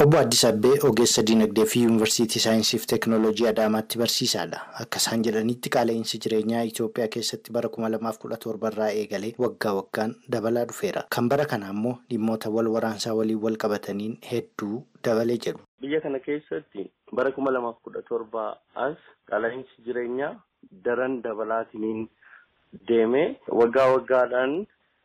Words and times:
Obbo 0.00 0.16
Addis 0.18 0.44
Abbee 0.46 0.78
ogeessa 0.88 1.22
dinagdee 1.26 1.64
fi 1.66 1.80
yuunivarsiitii 1.82 2.40
saayinsii 2.40 2.78
fi 2.78 2.86
teekinooloojii 2.92 3.46
Adaamaatti 3.50 3.98
barsiisaadha. 3.98 4.60
Akka 4.82 5.00
isaan 5.02 5.24
jedhanitti 5.26 5.70
qaala'insi 5.76 6.20
jireenyaa 6.26 6.60
Itoophiyaa 6.68 7.08
keessatti 7.16 7.52
bara 7.56 7.68
kuma 7.68 7.90
lamaaf 7.90 8.18
kudha 8.24 8.36
torba 8.44 8.70
irraa 8.72 8.90
eegalee 9.00 9.32
waggaa 9.44 9.72
waggaan 9.80 10.14
dabalaa 10.36 10.64
dhufeera. 10.70 11.02
Kan 11.16 11.28
bara 11.28 11.46
kana 11.54 11.68
ammoo 11.74 11.96
dhimmoota 12.10 12.50
wal 12.58 12.70
waraansaa 12.76 13.14
waliin 13.22 13.42
wal 13.42 13.56
qabataniin 13.66 14.16
hedduu 14.30 14.84
dabalee 15.04 15.38
jedhu. 15.48 15.60
Biyya 15.80 16.00
kana 16.00 16.18
keessatti 16.30 16.86
bara 17.12 17.32
kuma 17.32 17.50
lamaaf 17.58 17.82
kudha 17.82 18.02
torbaa 18.08 18.48
as 18.86 18.96
qaala'insi 19.30 19.82
jireenyaa 19.86 20.32
daran 20.84 21.22
dabalaatiin 21.26 22.08
deemee 22.88 23.28
waggaa 23.62 23.90
waggaadhaan 23.96 24.60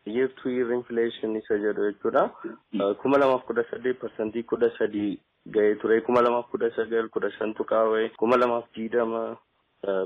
to 0.06 0.50
year 0.50 0.74
inflation 0.74 1.36
isa 1.36 1.58
jedhu 1.58 1.92
jechuudha. 1.92 2.30
kuma 3.02 3.18
lamaaf 3.18 3.46
kudha 3.48 3.64
saddeet 3.72 4.00
parsantii 4.00 4.44
kudha 4.44 4.70
sadii 4.78 5.18
ga'ee 5.56 5.76
ture 5.82 6.02
kuma 6.02 6.22
lamaaf 6.22 6.50
kudha 6.52 6.70
sagal 6.76 7.10
kudha 7.10 7.32
shan 7.38 7.54
tuqaawee 7.54 8.10
kuma 8.18 8.38
lamaaf 8.38 8.66
diidama 8.76 9.38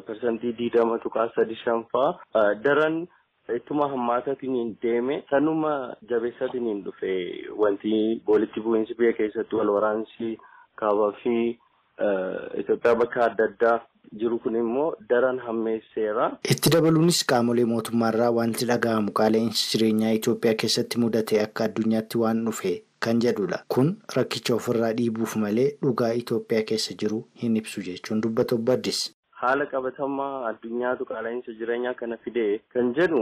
parsantii 0.08 0.54
diidama 0.60 1.00
tuqaa 1.00 1.30
sadi 1.36 1.56
shanfaa 1.64 2.54
daran 2.64 3.08
ittuma 3.56 3.88
hammaataatiin 3.90 4.76
deeme 4.82 5.24
sanuma 5.30 5.74
jabeessaatiin 6.10 6.84
dhufe 6.84 7.12
wanti 7.58 8.22
walitti 8.28 8.60
bu'iinsi 8.66 8.98
biyya 9.02 9.14
keessatti 9.20 9.56
wal 9.56 9.70
waraansi 9.78 10.38
kaabaa 10.76 11.12
fi 11.24 11.38
Itoophiyaa 12.62 12.96
bakka 13.02 13.24
adda 13.26 13.46
addaa 13.50 13.78
jiru 14.14 14.40
kun 14.40 14.56
immoo 14.56 14.96
daran 15.10 15.40
hammeesseera. 15.40 16.28
Itti 16.54 16.70
dabaluunis 16.76 17.24
qaamolee 17.32 17.66
mootummaarraa 17.72 18.32
wanti 18.40 18.66
dhaga'amu 18.72 19.12
qaala'insi 19.20 19.66
jireenyaa 19.78 20.12
Itoophiyaa 20.20 20.56
keessatti 20.64 21.00
mudate 21.04 21.42
akka 21.44 21.64
addunyaatti 21.70 22.18
waan 22.24 22.46
dhufe 22.46 22.74
kan 23.00 23.20
jedhudha. 23.26 23.60
Kun 23.68 23.92
rakkicha 24.16 24.56
ofirraa 24.56 24.94
dhiibuuf 25.00 25.36
malee 25.44 25.68
dhugaa 25.84 26.14
Itoophiyaa 26.22 26.64
keessa 26.72 26.94
jiru 27.04 27.20
hin 27.44 27.56
ibsu 27.62 27.82
jechuun 27.90 28.22
dubbata 28.22 28.56
obbo 28.56 28.72
Addis. 28.72 29.02
Haala 29.42 29.66
qabatamaa 29.72 30.48
addunyaatu 30.50 31.06
qaala'insa 31.06 31.54
jireenyaa 31.60 31.94
kana 31.94 32.18
fide 32.18 32.62
kan 32.74 32.94
jedhu 33.00 33.20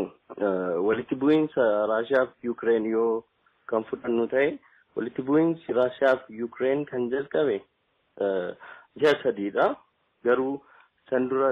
walitti 0.88 1.16
bu'iinsa 1.24 1.66
Raashiyaa 1.92 2.26
fi 2.28 2.48
Yuukireen 2.48 2.86
yoo 2.92 3.24
kan 3.72 3.84
fudhannu 3.90 4.28
ta'e 4.36 4.54
walitti 4.96 5.22
bu'iinsi 5.32 5.74
Raashiyaa 5.80 6.16
fi 6.28 6.38
Yuukireen 6.44 6.86
kan 6.92 7.10
jalqabe 7.12 7.58
ji'a 9.02 9.14
sadiidha. 9.24 9.76
Garuu 10.26 10.62
san 11.10 11.30
dura 11.30 11.50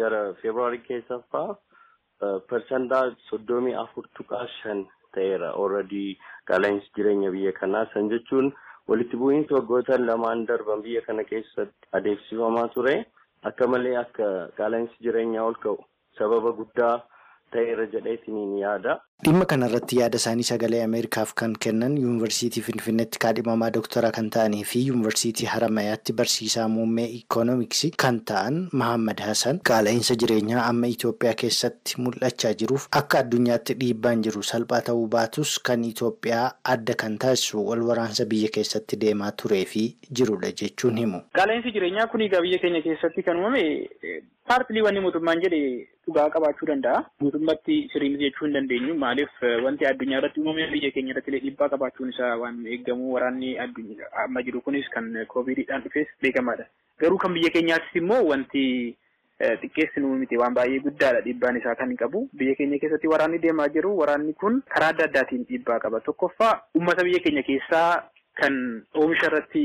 gara 0.00 0.20
Febraarii 0.42 0.82
keessaffaa 0.88 1.48
parsantaa 2.48 3.04
soddomii 3.28 3.74
afur 3.82 4.04
tuqaa 4.18 4.46
shan 4.60 4.82
ta'eera 5.14 5.52
already 5.62 6.18
qaala'insi 6.50 6.90
jireenya 6.96 7.30
biyya 7.36 7.52
kanaa. 7.60 7.86
San 7.94 8.08
jechuun 8.12 8.52
walitti 8.88 9.16
bu'iinsi 9.22 9.54
waggoota 9.58 9.98
lamaan 9.98 10.46
darban 10.46 10.82
biyya 10.86 11.00
kana 11.06 11.24
keessatti 11.24 11.88
adeemsifamaa 11.92 12.68
ture. 12.74 12.94
Akka 13.48 13.66
malee 13.66 13.96
akka 14.04 14.26
qaala'insi 14.58 14.96
jireenyaa 15.06 15.46
ol 15.50 15.54
ka'u 15.64 15.78
sababa 16.18 16.52
guddaa 16.60 16.94
ta'eera 17.52 17.86
jedheetiin 17.94 18.58
yaada. 18.62 19.00
Dhimma 19.24 19.44
kanarratti 19.44 19.96
yaada 20.00 20.16
isaanii 20.20 20.44
sagalee 20.48 20.78
Ameerikaaf 20.84 21.32
kan 21.40 21.54
kennan 21.64 21.96
yuunivarsiitii 22.02 22.62
Finfinneetti 22.68 23.18
kaadhimamaa 23.24 23.68
doktara 23.74 24.10
kan 24.18 24.30
ta'anii 24.36 24.62
fi 24.70 24.80
yuunivarsiitii 24.86 25.46
Haramayaatti 25.54 26.12
barsiisaa 26.20 26.68
muummee 26.76 27.04
ikoonomiksii 27.18 27.90
kan 28.04 28.20
ta'an 28.30 28.56
Mahammad 28.82 29.20
Hassan 29.26 29.60
qaala'insa 29.70 30.16
jireenyaa 30.22 30.64
amma 30.70 30.86
Itoophiyaa 30.94 31.34
keessatti 31.42 32.00
mul'achaa 32.06 32.54
jiruuf 32.62 32.88
akka 33.02 33.18
addunyaatti 33.24 33.76
dhiibbaan 33.84 34.24
jiru 34.28 34.42
salphaa 34.52 34.80
ta'uu 34.88 35.06
baatus 35.16 35.54
kan 35.70 35.84
Itoophiyaa 35.90 36.46
adda 36.76 36.94
kan 37.04 37.18
taasisu 37.26 37.66
wal 37.68 37.84
waraansa 37.92 38.24
biyya 38.34 38.48
keessatti 38.58 39.00
deemaa 39.04 39.32
turee 39.42 39.64
fi 39.74 39.84
jirudha 40.20 40.52
jechuun 40.62 40.96
himu. 41.04 41.20
Qaala'insi 41.40 41.72
jireenyaa 41.76 42.06
kun 42.14 42.24
biyya 42.42 42.58
keenya 42.64 42.82
keessatti 42.88 43.22
kan 43.22 43.36
uumame 43.36 43.64
paartilii 44.50 44.82
wanni 44.86 45.00
mootummaan 45.04 45.40
jedhe 45.44 45.60
dhugaa 46.06 46.28
qabaachuu 46.36 46.68
danda'a. 46.70 47.02
Mootummaatti 47.24 47.76
sirriin 47.92 48.16
jechuu 48.22 48.46
hin 48.46 48.54
dandeenyu. 48.56 48.94
Maaliif 49.04 49.42
wanti 49.64 49.86
addunyaa 49.90 50.18
irratti 50.22 50.40
uumame 50.40 50.66
biyya 50.72 50.90
keenya 50.96 51.12
irratti 51.14 51.34
dhiibbaa 51.44 51.68
qabaachuun 51.74 52.10
isaa 52.14 52.32
waan 52.44 52.58
eegamu 52.76 53.12
waraanni 53.14 53.52
amma 54.24 54.42
jiru 54.48 54.60
kunis 54.68 54.88
kan 54.96 55.12
koovidiidhaan 55.34 55.82
dhufes 55.86 56.08
beekamaadha. 56.22 56.66
Garuu 57.00 57.18
kan 57.24 57.34
biyya 57.38 57.50
keenyaattis 57.56 57.96
immoo 58.02 58.22
wanti 58.32 58.64
xiqqeessinu 59.60 60.08
miti 60.22 60.36
waan 60.44 60.54
baay'ee 60.60 60.80
guddaadha 60.86 61.20
dhiibbaan 61.26 61.56
isaa 61.60 61.74
kan 61.82 61.94
qabu. 62.04 62.26
Biyya 62.36 62.54
keenya 62.58 62.78
keessatti 62.84 63.08
waraanni 63.14 63.38
deemaa 63.44 63.68
jiru. 63.76 63.96
Waraanni 64.02 64.34
kun 64.44 64.62
karaa 64.74 64.88
adda 64.94 65.04
addaatiin 65.10 65.44
dhiibbaa 65.52 65.78
qaba. 65.86 66.00
Tokkoffaa 66.08 66.54
uummata 66.76 67.04
biyya 67.10 67.20
keenya 67.26 67.42
keessaa 67.42 67.90
kan 68.40 68.56
oomisha 68.94 69.26
irratti 69.30 69.62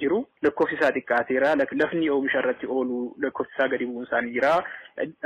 jiru. 0.00 0.26
Lakkoofsi 0.42 0.74
isaa 0.76 0.90
xiqqaateera 0.96 1.54
lafni 1.80 2.08
oomisha 2.10 2.38
irratti 2.42 2.66
oolu 2.66 3.14
lakkoofsi 3.22 3.52
isaa 3.56 3.68
gadi 3.68 3.86
bu'uun 3.86 4.06
isaanii 4.06 4.32
jira 4.34 4.52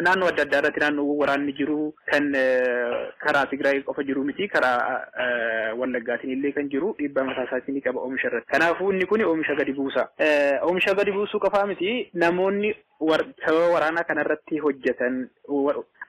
naannoo 0.06 0.28
adda 0.28 0.42
addaa 0.46 0.60
irratti 0.62 0.80
naannoo 0.84 1.16
waraanni 1.20 1.52
jiru. 1.60 1.94
Kan 2.10 2.28
karaa 3.24 3.46
Tigraay 3.52 3.82
qofa 3.82 4.02
jiru 4.10 4.24
miti. 4.24 4.48
Karaa 4.48 5.74
Wallaggaatiin 5.78 6.32
illee 6.36 6.52
kan 6.52 6.68
jiru. 6.70 6.94
Dhiibbaa 6.98 7.24
mataa 7.30 7.44
isaatiin 7.48 7.80
qaba 7.88 8.00
oomisha 8.00 8.28
irratti. 8.28 8.52
Kanaafuu 8.52 8.90
inni 8.92 9.06
kun 9.06 9.24
oomisha 9.24 9.54
gadi 9.54 9.72
buusa. 9.72 10.08
Oomisha 10.62 10.94
gadi 10.94 11.12
buusuu 11.12 11.40
qofaa 11.40 11.66
miti. 11.66 12.10
Namoonni 12.14 12.74
sababa 13.00 13.68
waraanaa 13.74 14.04
kanarratti 14.04 14.58
hojjetan 14.58 15.28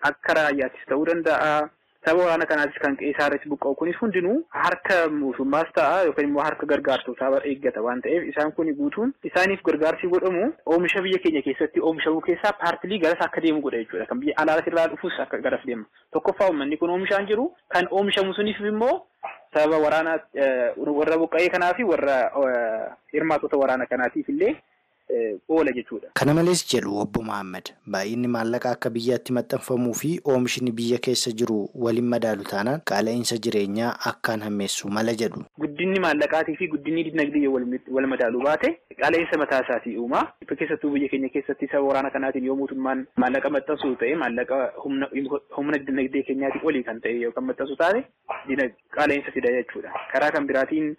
akka 0.02 0.34
raayyaattis 0.34 0.86
ta'uu 0.90 1.06
danda'a. 1.06 1.70
Sababa 2.06 2.24
waraana 2.26 2.46
kanaatis 2.46 2.78
kan 2.82 2.96
qeessaa 2.98 3.28
irratti 3.30 3.50
buqqa'u 3.52 3.76
kunis 3.80 3.96
hundinuu 4.02 4.36
harka 4.64 4.98
mootummaas 5.14 5.72
ta'a 5.78 6.04
yookaan 6.08 6.28
immoo 6.28 6.44
harka 6.48 6.66
gargaartotaa 6.72 7.30
eeggata 7.52 7.82
waan 7.86 8.02
ta'eef 8.06 8.28
isaan 8.32 8.52
kun 8.60 8.70
guutuun 8.82 9.14
isaaniif 9.30 9.64
gargaarsi 9.70 10.08
godhamu 10.14 10.44
oomisha 10.76 11.02
biyya 11.06 11.20
keenya 11.24 11.42
keessatti 11.48 11.82
oomishamuu 11.90 12.22
keessaa 12.28 12.54
paartilii 12.62 13.00
garas 13.06 13.26
akka 13.28 13.42
deemu 13.42 13.62
godha 13.62 13.82
jechuudha. 13.82 14.06
Kan 14.06 14.20
biyya 14.20 14.38
alaalas 14.38 14.68
irraa 14.68 14.88
dhufus 14.94 15.20
akka 15.26 15.38
garas 15.48 15.66
deema. 15.66 15.86
Tokkoffaa 16.14 16.48
uummanni 16.52 16.78
kun 16.78 16.90
oomishaan 16.98 17.28
jiru 17.32 17.48
kan 17.74 17.88
oomishamu 17.92 18.34
suniif 18.34 18.60
immoo 18.60 18.94
sababa 19.56 19.78
waraanaa 19.88 20.20
warra 21.00 21.18
buqqa'ee 21.24 21.50
kanaa 21.58 21.74
fi 21.78 21.84
warra 21.84 22.20
hirmaatota 23.14 23.58
waraana 23.58 23.86
kanaatiif 23.86 24.30
illee 24.30 24.56
oola 25.50 25.72
jechuudha. 25.72 26.08
Kana 26.14 26.34
malees 26.34 26.62
jedhu 26.74 26.98
obbo 27.00 27.22
Mahammad 27.22 27.70
baay'inni 27.96 28.28
maallaqaa 28.36 28.72
akka 28.78 28.90
biyyaatti 28.90 29.34
maxxanfamuu 29.38 29.94
fi 30.02 30.12
oomishni 30.34 30.72
biyya 30.72 30.98
keessa 31.08 31.32
jiru 31.42 31.58
waliin 31.86 32.08
madaalu 32.14 32.44
taanaan 32.52 32.82
qaala'insa 32.92 33.38
jireenyaa 33.48 33.92
akkaan 34.12 34.42
hammeessu 34.48 34.90
mala 34.90 35.14
jedhu. 35.22 35.44
Guddinni 35.60 36.00
maallaqaatii 36.08 36.56
fi 36.62 36.68
guddinni 36.74 37.04
dinagdee 37.10 37.48
wal 37.98 38.08
madaaluu 38.14 38.44
baate 38.50 38.74
qaala'insa 39.02 39.38
mataa 39.44 39.62
isaatii 39.68 39.98
uuma. 39.98 40.24
Keessattuu 40.58 40.92
biyya 40.92 41.10
keenya 41.10 41.30
keessatti 41.30 41.68
sababa 41.72 41.88
waraana 41.88 42.10
kanaatiin 42.12 42.46
yoo 42.50 42.56
mootummaan 42.56 43.06
maallaqa 43.24 43.50
maxxansu 43.58 43.96
ta'e 44.04 44.16
maallaqa 44.24 44.60
humna 45.58 45.78
dinagdee 45.88 46.24
keenyaatii 46.30 46.62
olii 46.72 46.84
kan 46.84 47.02
ta'e 47.02 47.18
yookaan 47.24 47.46
maxxansu 47.52 47.76
taate 47.76 48.06
qaala'insa 48.98 49.32
fida 49.34 49.52
jechuudha. 49.58 49.92
Karaa 50.14 50.32
kan 50.32 50.48
biraatiin 50.48 50.96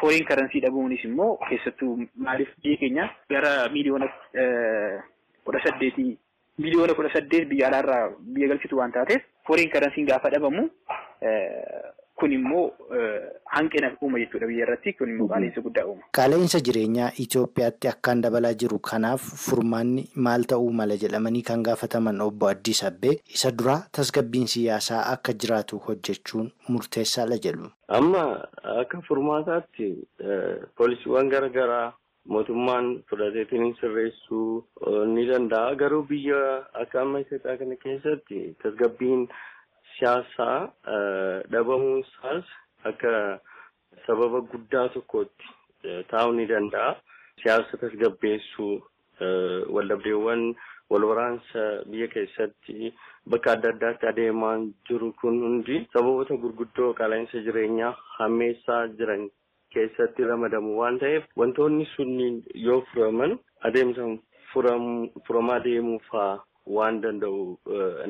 foreign 0.00 0.24
currency 0.28 0.60
dhabuunis 0.60 1.04
immoo 1.04 1.36
keessattuu 1.48 1.92
maaliif 2.16 2.48
biyya 2.62 2.76
keenya 2.82 3.04
gara 3.30 3.52
miiliyoona 3.74 4.08
kudha 5.44 5.60
saddeetii 5.66 6.18
miiliyoona 6.58 6.94
kudha 6.98 7.12
saddeet 7.14 7.48
biyya 7.48 7.68
alaarraa 7.68 8.02
biyya 8.34 8.48
galchitu 8.48 8.76
waan 8.78 8.92
taateef 8.92 9.22
foreign 9.46 9.70
currency 9.70 10.04
gaafa 10.10 10.30
dhabamu 10.30 10.68
kun 12.20 12.32
immoo 12.32 12.64
hanqina 13.54 13.90
uuma 14.02 14.18
jechuudha 14.22 14.46
biyya 14.50 14.64
irratti 14.66 14.92
kun 14.98 15.10
immoo 15.12 15.26
qaala'insa 15.32 15.60
guddaa 15.66 15.84
uuma. 15.90 16.02
Qaala'insa 16.18 16.60
jireenyaa 16.68 17.10
Itoophiyaatti 17.24 17.88
akkaan 17.90 18.22
dabalaa 18.26 18.54
jiru 18.62 18.78
kanaaf 18.90 19.26
furmaanni 19.46 20.04
maal 20.28 20.46
ta'uu 20.52 20.70
mala 20.80 20.96
jedhamanii 21.02 21.42
kan 21.50 21.62
gaafataman 21.68 22.20
obbo 22.28 22.48
Addis 22.52 22.82
Abbee 22.90 23.14
isa 23.34 23.50
duraa 23.58 23.78
tasgabbiin 23.98 24.46
siyaasaa 24.54 25.02
akka 25.12 25.32
jiraatu 25.44 25.78
hojjechuun 25.88 26.48
murteessaadha 26.68 27.38
jedhu. 27.48 27.70
Amma 28.00 28.24
akka 28.80 29.02
furmaataatti 29.08 29.90
poolisiiwwan 30.76 31.28
garaagaraa 31.34 31.92
mootummaan 32.34 32.86
fudhateetiin 33.10 33.74
sirreessuu 33.80 34.64
ni 35.14 35.26
danda'a. 35.28 35.74
Garuu 35.82 36.02
biyya 36.08 36.40
akka 36.82 37.00
amma 37.02 37.20
Itoophiyaa 37.20 37.56
kana 37.60 37.76
keessatti 37.84 38.40
tasgabbiin 38.62 39.28
siyaasaa 39.98 40.58
dhabamuun 41.52 42.00
isaas 42.04 42.44
akka 42.90 43.12
sababa 44.06 44.40
guddaa 44.52 44.88
tokkotti 44.94 45.46
taa'uu 46.10 46.32
ni 46.38 46.46
danda'a. 46.52 46.94
Siyaasa 47.42 47.76
tasgabbeessuu 47.80 48.74
waldhabdeewwan 49.76 50.42
wal 50.90 51.04
waraansa 51.10 51.62
biyya 51.90 52.08
keessatti 52.14 52.92
bakka 53.30 53.52
adda 53.56 53.68
addaatti 53.74 54.06
adeemaa 54.10 54.54
jiru 54.88 55.12
kun 55.20 55.40
hundi 55.44 55.78
sababoota 55.92 56.36
gurguddoo 56.44 56.92
qaala'insa 57.00 57.42
jireenyaa 57.46 57.92
hammeessaa 58.18 58.82
jiran 59.00 59.24
keessatti 59.74 60.24
ramadamu 60.30 60.78
waan 60.80 60.98
ta'eef 61.02 61.24
wantoonni 61.42 61.86
sunniin 61.96 62.36
yoo 62.66 62.80
furaman 62.92 63.38
adeemsa 63.70 64.06
furamaa 64.52 65.58
deemuu 65.66 65.98
fa'aa 66.10 66.36
waan 66.66 67.00
danda'u 67.00 67.58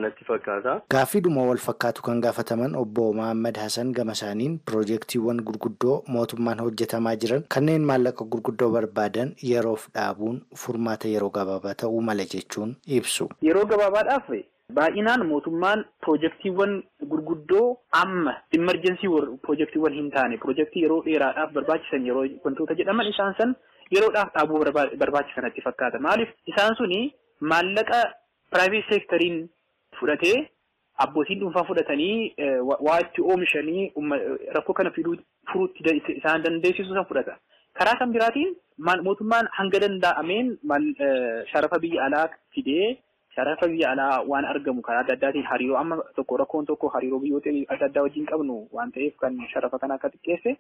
natti 0.03 0.25
fakkaata. 0.25 0.75
Gaaffiidhuma 0.95 1.47
wal 1.49 1.59
fakkaatu 1.69 2.03
kan 2.03 2.21
gaafataman 2.21 2.75
obbo 2.83 3.13
Mohaammed 3.13 3.57
Hassan 3.63 3.93
gama 3.93 4.13
isaaniin 4.19 4.59
piroojeektiiwwan 4.67 5.41
gurguddoo 5.51 6.03
mootummaan 6.17 6.61
hojjetamaa 6.65 7.17
jiran 7.25 7.45
kanneen 7.57 7.85
maallaqa 7.93 8.25
gurguddoo 8.25 8.71
barbaadan 8.79 9.35
yeroof 9.53 9.89
dhaabuun 9.95 10.41
furmaata 10.65 11.09
yeroo 11.15 11.31
gabaabaa 11.39 11.75
ta'uu 11.85 12.01
mala 12.11 12.25
jechuun 12.35 12.77
ibsu. 12.87 13.29
Yeroo 13.43 13.65
gabaabaadhaaf 13.73 14.31
baay'inaan 14.77 15.27
mootummaan 15.27 15.85
piroojeektiiwwan 16.01 16.73
gurguddoo 17.11 17.77
amma 18.03 18.35
imerjensii 18.59 19.09
piroojeektiiwwan 19.43 19.93
hin 20.01 20.11
taane 20.17 20.37
piroojeektii 20.43 20.83
yeroo 20.87 21.03
dheeraadhaaf 21.05 21.53
barbaachisan 21.59 22.07
yeroo 22.11 22.25
wantoota 22.45 22.75
jedhaman 22.81 23.07
isaan 23.13 23.35
san 23.39 23.55
yeroodhaaf 23.95 24.33
dhaabuu 24.35 24.65
barbaachisan 24.99 25.45
natti 25.45 25.61
fakkaata. 25.69 25.99
Maaliif 26.09 26.29
isaan 26.53 26.75
suni 26.77 27.15
maallaqa 27.41 28.01
piraayiveet 28.53 28.89
seektariin 28.91 29.39
fudhatee 30.01 30.37
abbootiin 31.05 31.41
dhuunfaa 31.41 31.65
fudhatanii 31.71 32.35
waa 32.89 33.01
itti 33.05 33.23
oomishanii 33.31 33.93
rakkoo 34.59 34.75
kana 34.79 34.91
fiduu 34.99 35.17
furuutti 35.53 35.97
isaan 36.19 36.43
dandeessisu 36.45 36.95
san 36.95 37.05
fudhata. 37.11 37.37
Karaa 37.79 37.99
kan 38.01 38.13
biraatiin 38.13 38.55
mootummaan 39.09 39.49
hanga 39.59 39.81
danda'ameen 39.85 40.57
sharafa 41.53 41.79
biyya 41.85 42.05
alaa 42.07 42.29
fidee 42.55 42.87
sharafa 43.37 43.69
biyya 43.73 43.91
alaa 43.93 44.23
waan 44.31 44.45
argamu 44.53 44.83
karaa 44.87 45.03
adda 45.05 45.15
addaatiin 45.19 45.45
hariiroo 45.51 45.77
amma 45.83 45.99
tokko 46.17 46.37
rakkoon 46.43 46.67
tokko 46.71 46.89
hariiroo 46.95 47.19
biyyoota 47.25 47.51
adda 47.75 47.87
addaa 47.91 48.03
wajjin 48.07 48.27
qabnu 48.31 48.57
waan 48.79 48.93
ta'eef 48.97 49.17
kan 49.25 49.37
sharafa 49.53 49.79
kana 49.83 49.95
akka 49.99 50.11
xiqqeesse 50.15 50.57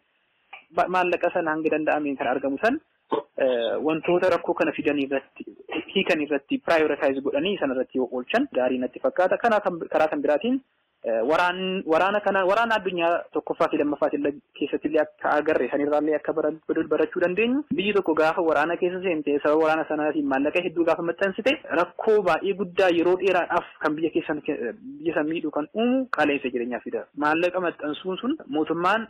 maallaqa 0.96 1.30
sana 1.36 1.50
hanga 1.54 1.70
danda'ameen 1.76 2.16
kan 2.20 2.28
argamu 2.34 2.58
san 2.64 2.76
wantoota 3.88 4.30
rakkoo 4.36 4.54
kana 4.60 4.72
fidan 4.78 4.98
irratti 5.06 5.44
hiikan 5.96 6.22
irratti 6.24 6.58
piraayooritaayiz 6.64 7.22
godhanii 7.26 7.56
sana 7.60 7.74
irratti 7.76 8.02
oolchan 8.06 8.48
gaarii 8.58 8.78
natti 8.84 9.02
fakkaata. 9.04 9.38
Karaa 9.38 10.08
kan 10.08 10.22
biraatiin 10.26 10.60
waraana 11.30 12.20
kana 12.20 12.44
waraana 12.50 12.74
addunyaa 12.80 13.22
tokkoffaa 13.32 13.68
fi 13.70 13.76
lammaffaa 13.78 14.10
keessatti 14.58 14.88
illee 14.88 15.00
akka 15.02 15.30
agarre 15.38 15.68
sanirraallee 15.70 16.14
akka 16.16 16.32
barachuu 16.32 17.20
dandeenyu 17.24 17.64
biyyi 17.74 17.92
tokko 17.98 18.14
gaafa 18.20 18.42
waraana 18.48 18.76
keessa 18.76 19.02
seente 19.02 19.38
sababa 19.42 19.62
waraana 19.64 19.84
sanaatiin 19.88 20.26
maallaqa 20.32 20.62
hedduu 20.66 20.84
gaafa 20.88 21.02
maxxansite 21.10 21.52
rakkoo 21.80 22.16
baay'ee 22.28 22.54
guddaa 22.60 22.88
yeroo 22.98 23.16
dheeraadhaaf 23.22 23.64
kan 23.84 23.94
biyya 23.98 24.10
keessan 24.16 24.42
biyya 24.46 25.14
san 25.18 25.28
miidhu 25.32 25.50
kan 25.58 25.68
uumu 25.74 26.06
qaala'insa 26.18 26.50
jireenyaa 26.54 26.80
fida. 26.84 27.04
Maallaqa 27.24 27.60
maxxansuun 27.66 28.18
sun 28.22 28.36
mootummaan 28.58 29.06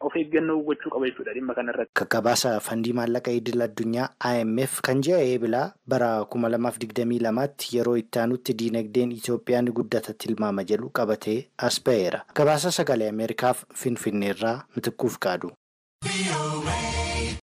of 0.00 0.16
eeggannoo 0.22 0.58
gochuu 0.70 0.90
qaba 0.94 1.06
jechuudha 1.10 1.34
dhimma 1.38 1.54
kanarratti. 1.58 2.06
Gabaasaa 2.16 2.60
fandii 2.68 2.92
maallaqa 3.00 3.30
idil 3.40 3.62
addunyaa 3.68 4.08
IMF 4.34 4.80
kan 4.88 5.02
ji'a 5.08 5.18
eebilaa 5.32 5.66
bara 5.88 6.12
kuma 6.24 6.48
lamaaf 6.54 6.78
digdamii 6.86 7.18
lamaatti 7.26 7.76
yeroo 7.76 7.96
itti 8.04 8.18
aanutti 8.24 8.54
diinagdeen 8.62 9.12
Itoophiyaa 9.18 9.62
ni 9.62 9.70
guddata 9.78 10.14
tilmaama 10.24 10.64
jedhu 10.72 10.90
taatee 11.32 11.50
as 11.58 11.80
ba'eera. 11.84 12.24
Gabaasa 12.34 12.70
sagalee 12.70 13.08
Ameerikaaf 13.08 13.64
Finfinneerraa 13.74 14.64
Mitiquuf 14.76 15.18
Qaadu. 15.18 15.52